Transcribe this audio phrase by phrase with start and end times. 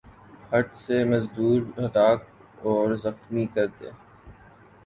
[0.51, 2.21] ہت سے مزدور ہلاک
[2.65, 3.89] اور زخمی کر دے